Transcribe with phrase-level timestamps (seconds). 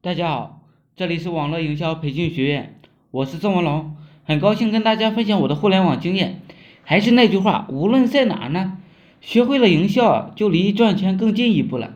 [0.00, 0.60] 大家好，
[0.94, 2.78] 这里是网络营销培训学院，
[3.10, 6.40] 我是郑文龙，很高兴跟大家分享我的互联网经验。
[6.84, 8.78] 还是那句话，无论在哪呢，
[9.20, 11.94] 学会了营销就离赚钱更近一步了。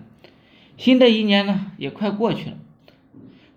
[0.77, 2.57] 新的一年呢也快过去了，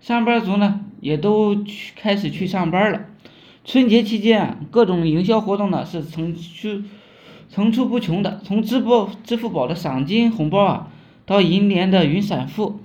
[0.00, 3.06] 上班族呢也都去开始去上班了。
[3.64, 6.84] 春节期间啊，各种营销活动呢是层出
[7.48, 10.88] 层出不穷的，从支付支付宝的赏金红包啊，
[11.24, 12.78] 到银联的云闪付，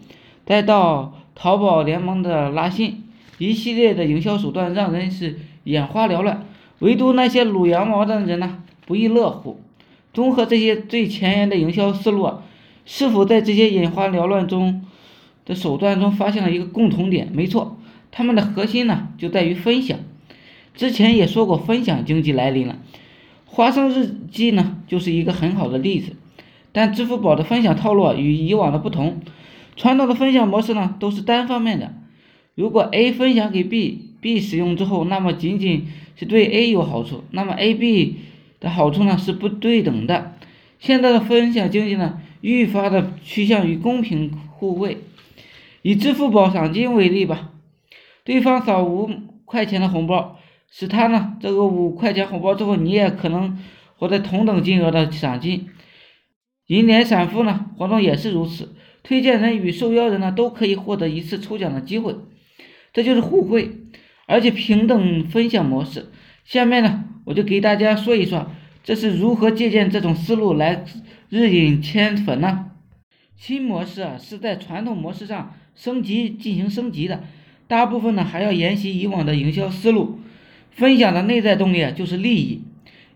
[0.43, 3.01] 再到淘宝联盟的拉新，
[3.39, 6.45] 一系列的营销手段让人是眼花缭乱，
[6.77, 9.59] 唯独那些撸羊毛的人呢不亦乐乎。
[10.13, 12.31] 综合这些最前沿的营销思路，
[12.85, 14.85] 是否在这些眼花缭乱中
[15.43, 17.31] 的手段中发现了一个共同点？
[17.33, 17.75] 没错，
[18.11, 19.97] 他们的核心呢就在于分享。
[20.75, 22.77] 之前也说过，分享经济来临了，
[23.47, 26.15] 花生日记呢就是一个很好的例子。
[26.71, 29.21] 但支付宝的分享套路与以往的不同。
[29.75, 31.93] 传统的分享模式呢，都是单方面的。
[32.55, 38.17] 如果 A 分享给 B，B 使用之后，那么仅仅是对 A 有好处，那么 A、B
[38.59, 40.33] 的好处呢是不对等的。
[40.79, 44.97] 现在的分享经济呢，愈发的趋向于公平互惠。
[45.81, 47.51] 以支付宝赏金为例吧，
[48.23, 49.09] 对方扫五
[49.45, 50.37] 块钱的红包，
[50.69, 53.57] 使他呢这个五块钱红包之后，你也可能
[53.95, 55.69] 获得同等金额的赏金。
[56.67, 58.75] 银联闪付呢活动也是如此。
[59.03, 62.15] 推荐人与受邀人呢都可以获得一次抽奖的机会，
[62.93, 63.71] 这就是互惠，
[64.27, 66.09] 而且平等分享模式。
[66.45, 68.51] 下面呢，我就给大家说一说，
[68.83, 70.85] 这是如何借鉴这种思路来
[71.29, 72.71] 日引千粉呢？
[73.35, 77.23] 新模式啊是在传统模式上升级进行升级的，
[77.67, 80.19] 大部分呢还要沿袭以往的营销思路。
[80.69, 82.61] 分享的内在动力啊就是利益，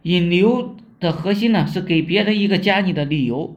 [0.02, 3.56] 引流的核心呢是给别人一个加你的理由。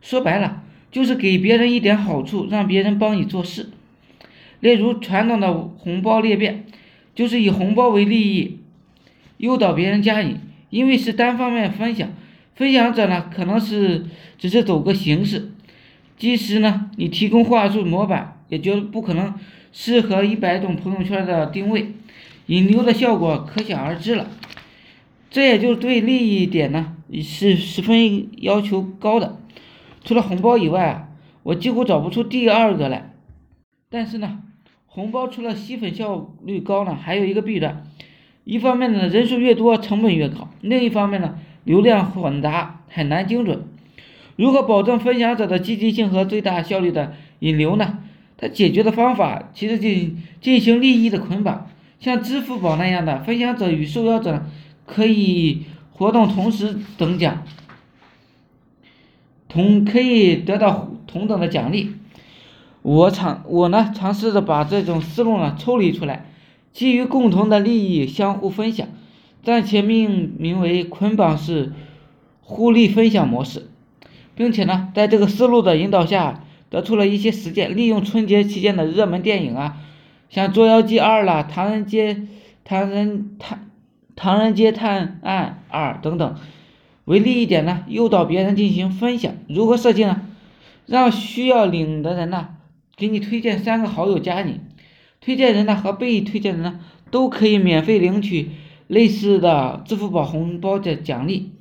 [0.00, 0.62] 说白了。
[0.90, 3.70] 就是给别人一点好处，让别人帮你做事。
[4.60, 6.64] 例如传统的红包裂变，
[7.14, 8.58] 就是以红包为利益，
[9.36, 10.38] 诱导别人加你。
[10.70, 12.12] 因为是单方面分享，
[12.54, 14.06] 分享者呢可能是
[14.36, 15.52] 只是走个形式，
[16.18, 19.32] 即使呢你提供话术模板，也绝不可能
[19.72, 21.92] 适合一百种朋友圈的定位，
[22.46, 24.28] 引流的效果可想而知了。
[25.30, 29.38] 这也就对利益点呢是十分要求高的。
[30.06, 31.08] 除了红包以外啊，
[31.42, 33.12] 我几乎找不出第二个来。
[33.90, 34.38] 但是呢，
[34.86, 37.84] 红包除了吸粉效率高呢，还有一个弊端。
[38.44, 43.64] 一方面呢，人数越多成本越高；另一方面呢，流量混杂很难精准。
[44.36, 47.98] 如何保证分享者的积极性和最大效率的引流呢？
[48.38, 51.66] 它解决的方法其实进进行利益的捆绑，
[51.98, 54.44] 像支付宝那样的分享者与受邀者
[54.84, 57.42] 可以活动同时等奖。
[59.48, 61.92] 同可以得到同等的奖励，
[62.82, 66.26] 我尝我呢尝试着把这种思路呢抽离出来，
[66.72, 68.88] 基于共同的利益相互分享，
[69.42, 71.72] 暂且命名为捆绑式
[72.42, 73.68] 互利分享模式，
[74.34, 79.76] 并且呢在这个思路的引导下，得出了一些实践，利用春节期间的热门电影啊，
[80.28, 82.26] 像《捉妖记二》啦，《唐人街
[82.64, 83.70] 唐人探
[84.16, 86.36] 唐人街探案二》等等。
[87.06, 89.32] 为利益点呢，诱导别人进行分享。
[89.48, 90.22] 如何设计呢？
[90.86, 92.48] 让需要领的人呢，
[92.96, 94.60] 给你推荐三个好友加你，
[95.20, 96.80] 推荐人呢和被推荐人呢
[97.12, 98.50] 都可以免费领取
[98.88, 101.52] 类似的支付宝红包的奖励，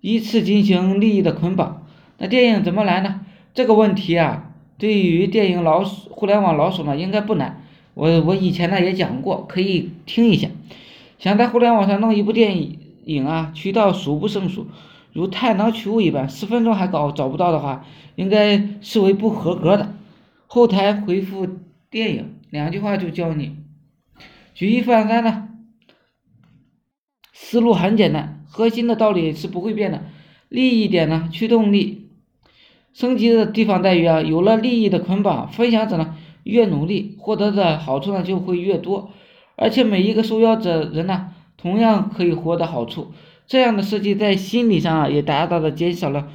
[0.00, 1.86] 依次进行利益的捆绑。
[2.18, 3.22] 那电影怎么来呢？
[3.52, 7.64] 这个问题啊，对于电影老手、互联网老手呢，应该不难。
[7.94, 10.48] 我我以前呢也讲过，可以听一下。
[11.18, 12.78] 想在互联网上弄一部电影。
[13.04, 14.66] 影啊，渠道数不胜数，
[15.12, 17.84] 如探囊取物一般，十分钟还搞找不到的话，
[18.14, 19.94] 应该视为不合格的。
[20.46, 21.48] 后台回复
[21.90, 23.56] 电影两句话就教你，
[24.54, 25.48] 举一反三呢。
[27.32, 30.02] 思路很简单，核心的道理是不会变的。
[30.48, 32.10] 利益点呢，驱动力
[32.92, 39.10] 升级的地方在于啊，有了利益的捆绑，分享者呢越努力，获得的好处呢就会越多，
[39.56, 41.32] 而且每一个受邀者人呢。
[41.60, 43.12] 同样可以获得好处，
[43.46, 46.28] 这样的设计在心理上啊也大大的减少了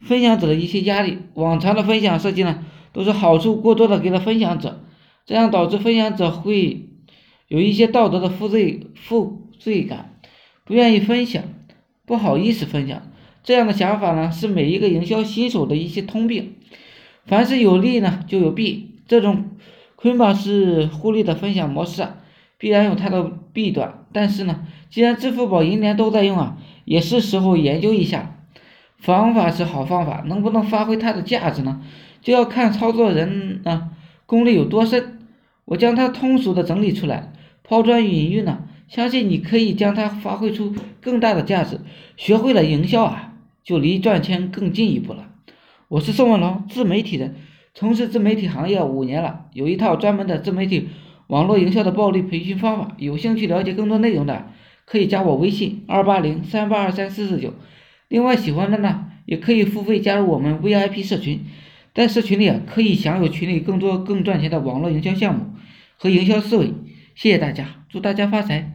[0.00, 1.18] 分享者的一些压力。
[1.34, 4.80] 往常的分享设计呢，都是好处过多的给了分享者，
[5.26, 6.88] 这样导致分享者会
[7.48, 10.14] 有一些道德的负罪负罪感，
[10.64, 11.44] 不愿意分享，
[12.06, 13.02] 不好意思分享。
[13.44, 16.54] 这样的想法呢，是每一个营销新手的一些通病。
[17.26, 18.88] 凡是有利呢，就有弊。
[19.06, 19.50] 这种
[19.96, 22.16] 捆绑式互利的分享模式啊。
[22.58, 28.36] 必然有它的弊端，但是呢，既然支付宝、银联都在用啊，也是时候研究一下。
[28.98, 31.82] 方法是好方法，能不能发挥它的价值呢？
[32.20, 33.90] 就要看操作人啊
[34.26, 35.18] 功力有多深，
[35.64, 37.32] 我将它通俗的整理出来，
[37.64, 38.64] 抛砖引玉呢。
[38.88, 41.80] 相信你可以将它发挥出更大的价值。
[42.16, 43.32] 学会了营销啊，
[43.64, 45.28] 就离赚钱更进一步了。
[45.88, 47.34] 我是宋文龙，自媒体人，
[47.74, 50.90] 从事自媒体行业五年了，有一套专门的自媒体
[51.32, 52.94] 网络营销的暴力培训方法。
[52.98, 54.52] 有兴趣了解更多内容的，
[54.84, 57.54] 可以加我微信二八零三八二三四四九。
[58.08, 61.46] 另外，喜欢的呢，也可以付费加入我们 VIP 社群，
[61.94, 65.46] 在社群里啊，可以享有群里更多更赚钱的网络营销项目
[65.96, 66.74] 和营销思维。
[67.14, 68.71] 谢谢大家，祝大家发财！